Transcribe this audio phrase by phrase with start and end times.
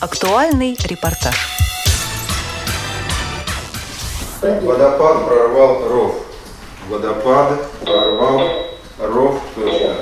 [0.00, 1.34] Актуальный репортаж.
[4.40, 6.14] Водопад прорвал ров.
[6.88, 8.48] Водопад прорвал
[9.00, 9.42] ров.
[9.56, 9.98] Водопад.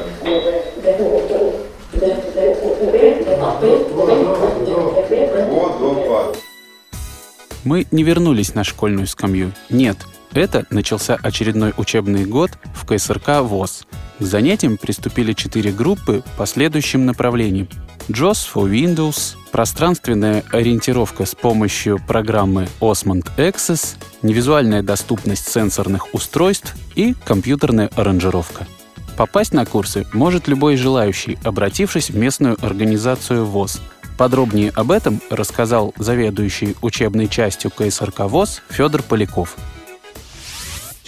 [7.64, 9.54] Мы не вернулись на школьную скамью.
[9.70, 9.96] Нет,
[10.32, 13.86] это начался очередной учебный год в КСРК ВОЗ.
[14.18, 17.68] К занятиям приступили четыре группы по следующим направлениям.
[18.08, 27.14] JOS for Windows, пространственная ориентировка с помощью программы Osmond Access, невизуальная доступность сенсорных устройств и
[27.24, 28.66] компьютерная аранжировка.
[29.16, 33.80] Попасть на курсы может любой желающий, обратившись в местную организацию ВОЗ–
[34.16, 39.56] Подробнее об этом рассказал заведующий учебной частью КСРК ВОЗ Федор Поляков.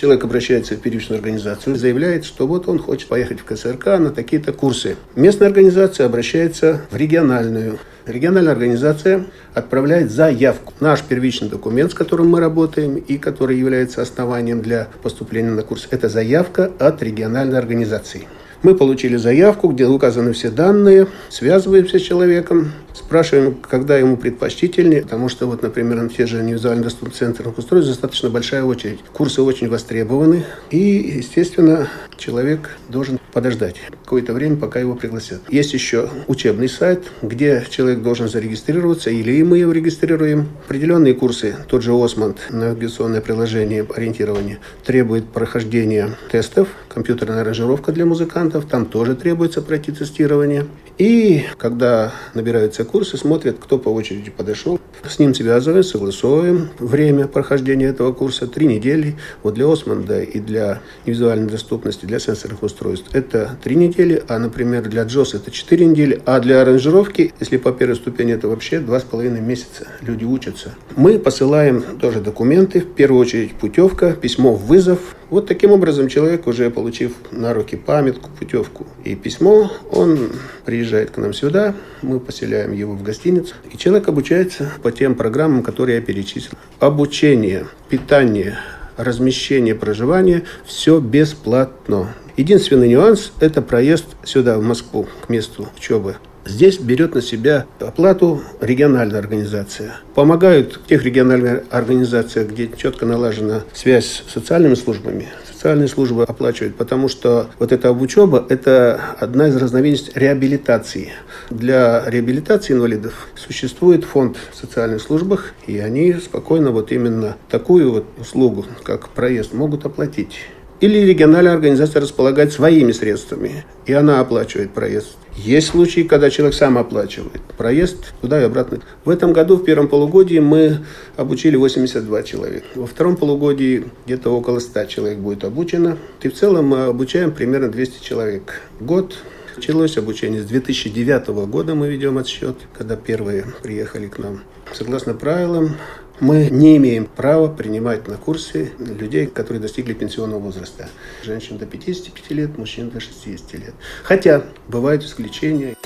[0.01, 4.11] Человек обращается в первичную организацию и заявляет, что вот он хочет поехать в КСРК на
[4.11, 4.95] такие-то курсы.
[5.17, 7.81] Местная организация обращается в региональную.
[8.07, 10.73] Региональная организация отправляет заявку.
[10.79, 15.89] Наш первичный документ, с которым мы работаем и который является основанием для поступления на курс,
[15.91, 18.29] это заявка от региональной организации.
[18.63, 25.29] Мы получили заявку, где указаны все данные, связываемся с человеком, спрашиваем, когда ему предпочтительнее, потому
[25.29, 28.99] что, вот, например, на те же невизуально доступных центрных устройств достаточно большая очередь.
[29.13, 35.41] Курсы очень востребованы, и, естественно, человек должен подождать какое-то время, пока его пригласят.
[35.49, 40.49] Есть еще учебный сайт, где человек должен зарегистрироваться, или мы его регистрируем.
[40.67, 48.48] Определенные курсы, тот же Осмонд, навигационное приложение ориентирования, требует прохождения тестов, компьютерная аранжировка для музыкантов,
[48.51, 50.67] там тоже требуется пройти тестирование.
[50.99, 54.81] И когда набираются курсы, смотрят, кто по очереди подошел.
[55.09, 58.49] С ним связываем, согласовываем время прохождения этого курса.
[58.49, 59.17] Три недели.
[59.45, 64.89] Вот для Осмонда и для визуальной доступности, для сенсорных устройств это три недели, а, например,
[64.89, 68.99] для Джос это четыре недели, а для аранжировки, если по первой ступени, это вообще два
[68.99, 69.87] с половиной месяца.
[70.01, 70.75] Люди учатся.
[70.97, 74.99] Мы посылаем тоже документы, в первую очередь путевка, письмо в вызов,
[75.31, 80.33] вот таким образом человек, уже получив на руки памятку, путевку и письмо, он
[80.65, 85.63] приезжает к нам сюда, мы поселяем его в гостиницу, и человек обучается по тем программам,
[85.63, 86.57] которые я перечислил.
[86.81, 88.59] Обучение, питание,
[88.97, 92.15] размещение, проживание– все бесплатно.
[92.37, 96.17] Единственный нюанс– это проезд сюда, в Москву, к месту учебы.
[96.47, 99.97] Здесь берет на себя оплату региональная организация.
[100.15, 105.29] Помогают тех региональных организациях, где четко налажена связь с социальными службами.
[105.53, 111.13] Социальные службы оплачивают, потому что вот эта обучеба– это одна из разновидностей реабилитации.
[111.51, 118.07] Для реабилитации инвалидов существует фонд в социальных службах, и они спокойно вот именно такую вот
[118.19, 120.39] услугу, как проезд, могут оплатить.
[120.81, 125.17] Или региональная организация располагает своими средствами, и она оплачивает проезд.
[125.37, 128.81] Есть случаи, когда человек сам оплачивает проезд туда и обратно.
[129.05, 130.85] В этом году, в первом полугодии, мы
[131.17, 132.67] обучили 82 человека.
[132.77, 135.99] Во втором полугодии где-то около 100 человек будет обучено.
[136.23, 139.17] И в целом мы обучаем примерно 200 человек в год.
[139.57, 144.43] Началось обучение с 2009 года, мы ведем отсчет, когда первые приехали к нам.
[144.73, 145.77] Согласно правилам,
[146.21, 150.89] мы не имеем права принимать на курсы людей, которые достигли пенсионного возраста.
[151.25, 153.75] Женщин до 55 лет, мужчин до 60 лет.
[154.03, 155.77] Хотя бывают исключения.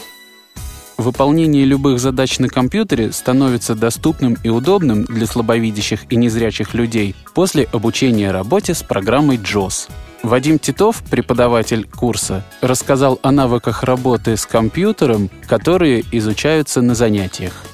[0.99, 7.65] Выполнение любых задач на компьютере становится доступным и удобным для слабовидящих и незрячих людей после
[7.73, 9.91] обучения работе с программой JOS.
[10.23, 17.65] Вадим Титов, преподаватель курса, рассказал о навыках работы с компьютером, которые изучаются на занятиях.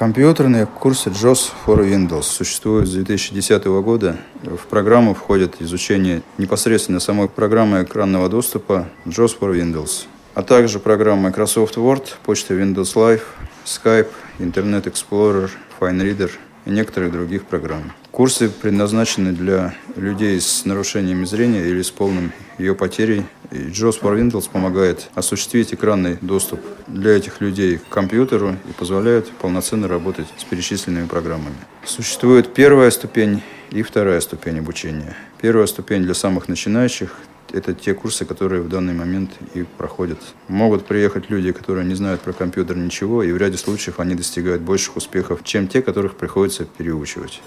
[0.00, 4.16] Компьютерные курсы JOS for Windows существуют с 2010 года.
[4.42, 11.28] В программу входит изучение непосредственно самой программы экранного доступа JOS for Windows, а также программы
[11.28, 13.20] Microsoft Word, почта Windows Live,
[13.66, 14.08] Skype,
[14.38, 16.30] Internet Explorer, FineReader
[16.64, 17.92] и некоторых других программ.
[18.10, 23.26] Курсы предназначены для людей с нарушениями зрения или с полным ее потерей.
[23.50, 29.30] И JOS for Windows помогает осуществить экранный доступ для этих людей к компьютеру и позволяет
[29.32, 31.56] полноценно работать с перечисленными программами.
[31.84, 35.16] Существует первая ступень и вторая ступень обучения.
[35.40, 37.16] Первая ступень для самых начинающих
[37.52, 40.18] это те курсы, которые в данный момент и проходят.
[40.48, 44.62] Могут приехать люди, которые не знают про компьютер ничего, и в ряде случаев они достигают
[44.62, 47.42] больших успехов, чем те, которых приходится переучивать.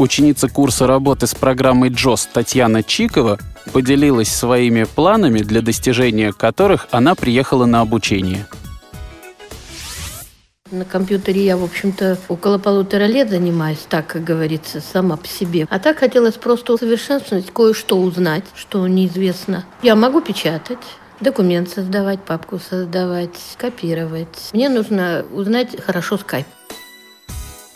[0.00, 3.38] Ученица курса работы с программой JOS Татьяна Чикова
[3.70, 8.46] поделилась своими планами, для достижения которых она приехала на обучение.
[10.70, 15.66] На компьютере я, в общем-то, около полутора лет занимаюсь, так, как говорится, сама по себе.
[15.68, 19.66] А так хотелось просто усовершенствовать, кое-что узнать, что неизвестно.
[19.82, 20.78] Я могу печатать,
[21.20, 24.48] Документ создавать, папку создавать, копировать.
[24.54, 26.46] Мне нужно узнать хорошо скайп.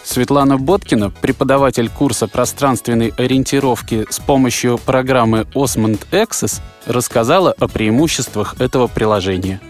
[0.05, 8.87] Светлана Боткина, преподаватель курса пространственной ориентировки с помощью программы Osmond Access, рассказала о преимуществах этого
[8.87, 9.61] приложения.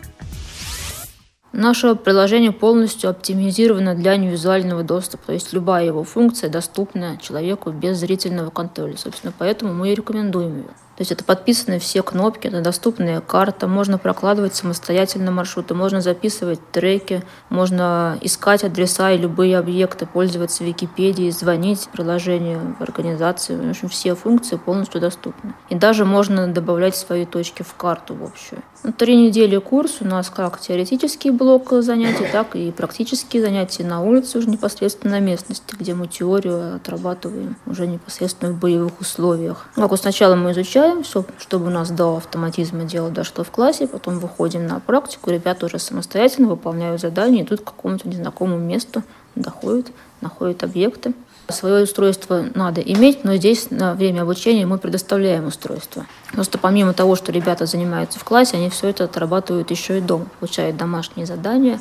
[1.52, 7.98] Наше приложение полностью оптимизировано для невизуального доступа, то есть любая его функция доступна человеку без
[7.98, 8.96] зрительного контроля.
[8.96, 10.83] Собственно, поэтому мы и рекомендуем ее.
[10.96, 16.60] То есть это подписаны все кнопки, это доступная карта, можно прокладывать самостоятельно маршруты, можно записывать
[16.70, 23.56] треки, можно искать адреса и любые объекты, пользоваться Википедией, звонить приложению в организации.
[23.56, 25.54] В общем, все функции полностью доступны.
[25.68, 28.62] И даже можно добавлять свои точки в карту в общую.
[28.84, 34.02] На три недели курс у нас как теоретический блок занятий, так и практические занятия на
[34.02, 39.66] улице уже непосредственно на местности, где мы теорию отрабатываем уже непосредственно в боевых условиях.
[39.74, 40.52] Как вот сначала мы
[40.84, 45.30] изучаем все, чтобы у нас до автоматизма дело дошло в классе, потом выходим на практику,
[45.30, 49.02] ребята уже самостоятельно выполняют задания, идут к какому-то незнакомому месту,
[49.34, 49.86] доходят,
[50.20, 51.14] находят объекты.
[51.48, 56.06] Свое устройство надо иметь, но здесь на время обучения мы предоставляем устройство.
[56.32, 60.26] Просто помимо того, что ребята занимаются в классе, они все это отрабатывают еще и дома,
[60.40, 61.80] получают домашние задания.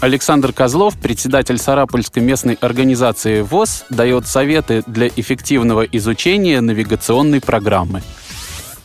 [0.00, 8.02] Александр Козлов, председатель Сарапульской местной организации ВОЗ, дает советы для эффективного изучения навигационной программы.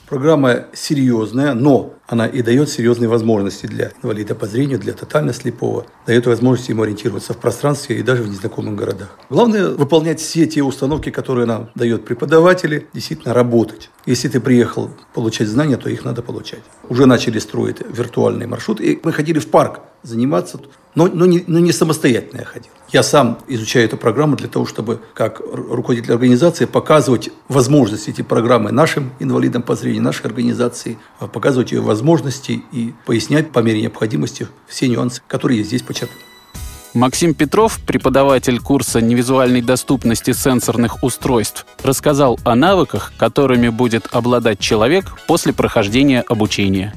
[0.07, 5.85] Программа серьезная, но она и дает серьезные возможности для инвалида по зрению, для тотально слепого,
[6.05, 9.17] дает возможность ему ориентироваться в пространстве и даже в незнакомых городах.
[9.29, 13.89] Главное выполнять все те установки, которые нам дают преподаватели, действительно работать.
[14.05, 16.63] Если ты приехал получать знания, то их надо получать.
[16.89, 20.59] Уже начали строить виртуальный маршрут, и мы ходили в парк заниматься,
[20.95, 22.71] но, но, не, но не самостоятельно я ходил.
[22.91, 28.71] Я сам изучаю эту программу для того, чтобы как руководитель организации показывать возможности эти программы
[28.71, 32.00] нашим инвалидам по зрению, нашей организации, а показывать ее возможности
[32.71, 36.21] и пояснять по мере необходимости все нюансы, которые я здесь подчеркнул.
[36.93, 45.05] Максим Петров, преподаватель курса невизуальной доступности сенсорных устройств, рассказал о навыках, которыми будет обладать человек
[45.25, 46.93] после прохождения обучения.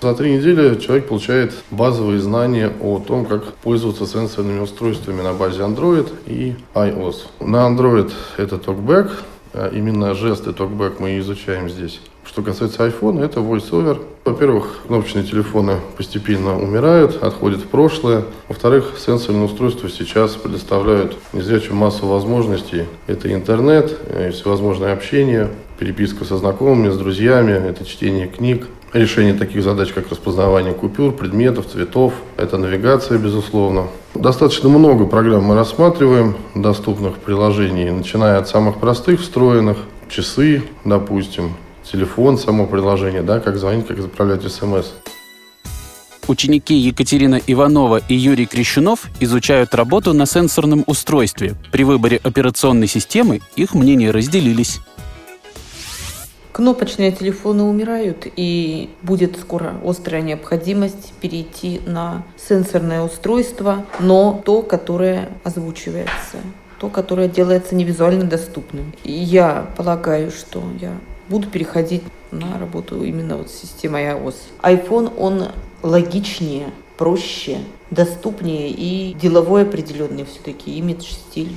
[0.00, 5.60] За три недели человек получает базовые знания о том, как пользоваться сенсорными устройствами на базе
[5.60, 7.16] Android и iOS.
[7.40, 9.10] На Android это TalkBack,
[9.52, 12.00] а именно жесты TalkBack мы изучаем здесь.
[12.24, 14.00] Что касается iPhone, это VoiceOver.
[14.24, 18.24] Во-первых, кнопочные телефоны постепенно умирают, отходят в прошлое.
[18.48, 22.84] Во-вторых, сенсорные устройства сейчас предоставляют незрячую массу возможностей.
[23.06, 29.62] Это интернет, э, всевозможное общение, переписка со знакомыми, с друзьями, это чтение книг, решение таких
[29.62, 33.88] задач, как распознавание купюр, предметов, цветов, это навигация, безусловно.
[34.14, 39.76] Достаточно много программ мы рассматриваем, доступных приложений, начиная от самых простых, встроенных,
[40.08, 41.54] часы, допустим,
[41.90, 44.92] телефон, само приложение, да, как звонить, как отправлять смс.
[46.26, 51.54] Ученики Екатерина Иванова и Юрий Крещунов изучают работу на сенсорном устройстве.
[51.70, 54.80] При выборе операционной системы их мнения разделились.
[56.52, 65.28] Кнопочные телефоны умирают, и будет скоро острая необходимость перейти на сенсорное устройство, но то, которое
[65.42, 66.38] озвучивается,
[66.78, 68.92] то, которое делается невизуально доступным.
[69.02, 70.92] И я полагаю, что я
[71.28, 74.34] буду переходить на работу именно вот с системой iOS.
[74.62, 75.48] iPhone, он
[75.82, 77.58] логичнее, проще,
[77.90, 81.52] доступнее и деловой определенный все-таки имидж, стиль.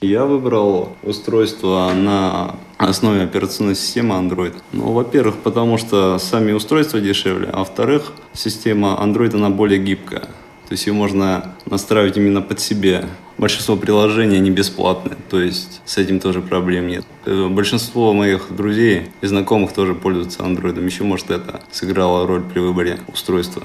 [0.00, 4.54] Я выбрал устройство на основе операционной системы Android.
[4.72, 10.28] Ну, во-первых, потому что сами устройства дешевле, а во-вторых, система Android она более гибкая.
[10.70, 13.04] То есть ее можно настраивать именно под себя.
[13.38, 17.04] Большинство приложений не бесплатные, то есть с этим тоже проблем нет.
[17.26, 20.86] Э, большинство моих друзей и знакомых тоже пользуются андроидом.
[20.86, 23.64] Еще, может, это сыграло роль при выборе устройства.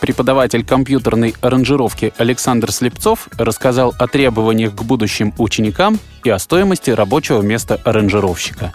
[0.00, 7.40] Преподаватель компьютерной аранжировки Александр Слепцов рассказал о требованиях к будущим ученикам и о стоимости рабочего
[7.40, 8.74] места аранжировщика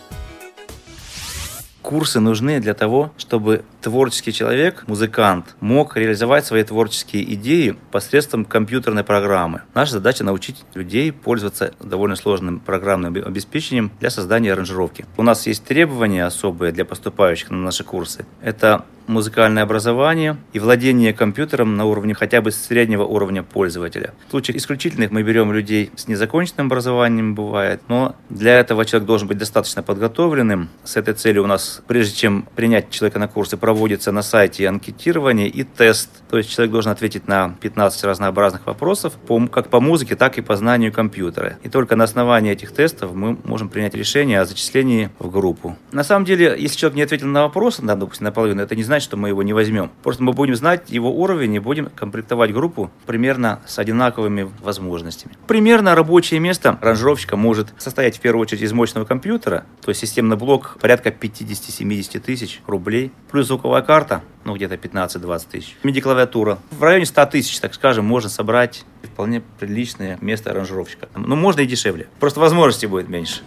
[1.88, 9.04] курсы нужны для того, чтобы творческий человек, музыкант, мог реализовать свои творческие идеи посредством компьютерной
[9.04, 9.62] программы.
[9.74, 15.06] Наша задача научить людей пользоваться довольно сложным программным обеспечением для создания аранжировки.
[15.18, 18.26] У нас есть требования особые для поступающих на наши курсы.
[18.42, 24.14] Это музыкальное образование и владение компьютером на уровне хотя бы среднего уровня пользователя.
[24.28, 29.28] В случаях исключительных мы берем людей с незаконченным образованием, бывает, но для этого человек должен
[29.28, 30.70] быть достаточно подготовленным.
[30.84, 35.50] С этой целью у нас, прежде чем принять человека на курсы, проводится на сайте анкетирование
[35.50, 36.10] и тест.
[36.30, 39.18] То есть человек должен ответить на 15 разнообразных вопросов,
[39.52, 41.58] как по музыке, так и по знанию компьютера.
[41.64, 45.76] И только на основании этих тестов мы можем принять решение о зачислении в группу.
[45.92, 49.04] На самом деле, если человек не ответил на вопрос, да, допустим, наполовину, это не значит,
[49.04, 49.92] что мы его не возьмем.
[50.02, 55.34] Просто мы будем знать его уровень и будем комплектовать группу примерно с одинаковыми возможностями.
[55.46, 60.38] Примерно рабочее место ранжировщика может состоять в первую очередь из мощного компьютера, то есть системный
[60.38, 65.76] блок порядка 50-70 тысяч рублей, плюс звуковая карта, ну где-то 15-20 тысяч.
[65.82, 66.60] MIDI-клавиатура.
[66.70, 71.10] В районе 100 тысяч, так скажем, можно собрать вполне приличное место аранжировщика.
[71.16, 72.08] Ну, можно и дешевле.
[72.20, 73.42] Просто возможностей будет меньше.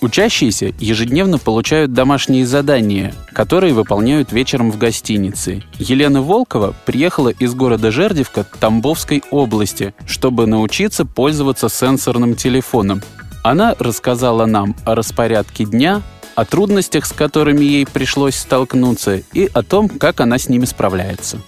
[0.00, 5.62] Учащиеся ежедневно получают домашние задания, которые выполняют вечером в гостинице.
[5.78, 13.02] Елена Волкова приехала из города Жердевка Тамбовской области, чтобы научиться пользоваться сенсорным телефоном.
[13.44, 16.00] Она рассказала нам о распорядке дня,
[16.34, 21.38] о трудностях, с которыми ей пришлось столкнуться, и о том, как она с ними справляется.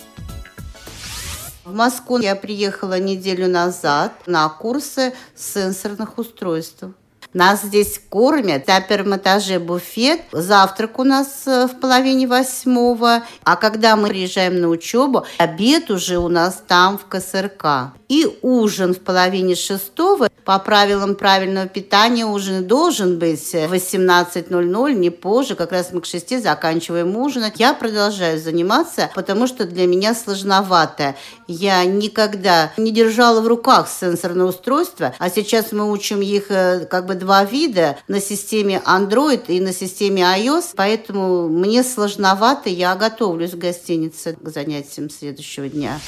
[1.64, 6.84] В Москву я приехала неделю назад на курсы сенсорных устройств.
[7.32, 8.66] Нас здесь кормят.
[8.66, 10.20] На первом этаже буфет.
[10.32, 13.22] Завтрак у нас э, в половине восьмого.
[13.42, 17.94] А когда мы приезжаем на учебу, обед уже у нас там в КСРК.
[18.12, 20.28] И ужин в половине шестого.
[20.44, 25.54] По правилам правильного питания ужин должен быть в 18.00, не позже.
[25.54, 27.58] Как раз мы к шести заканчиваем ужинать.
[27.58, 31.14] Я продолжаю заниматься, потому что для меня сложновато.
[31.48, 37.06] Я никогда не держала в руках сенсорное устройство, а сейчас мы учим их э, как
[37.06, 43.54] бы два вида на системе Android и на системе iOS, поэтому мне сложновато, я готовлюсь
[43.54, 45.98] в гостинице к занятиям следующего дня.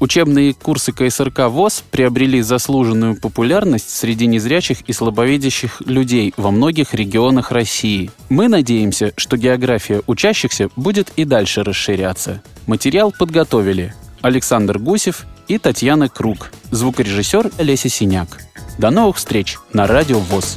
[0.00, 7.52] Учебные курсы КСРК ВОЗ приобрели заслуженную популярность среди незрячих и слабовидящих людей во многих регионах
[7.52, 8.10] России.
[8.30, 12.42] Мы надеемся, что география учащихся будет и дальше расширяться.
[12.66, 18.38] Материал подготовили Александр Гусев и Татьяна Круг, звукорежиссер Леся Синяк.
[18.78, 20.56] До новых встреч на Радио ВОЗ.